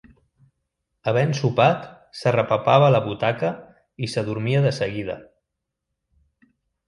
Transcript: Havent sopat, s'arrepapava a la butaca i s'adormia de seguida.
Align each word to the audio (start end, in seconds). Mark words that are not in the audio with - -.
Havent 1.09 1.33
sopat, 1.39 1.83
s'arrepapava 2.21 2.87
a 2.87 2.95
la 2.95 3.01
butaca 3.09 3.51
i 4.07 4.11
s'adormia 4.13 4.63
de 4.67 4.71
seguida. 4.79 5.19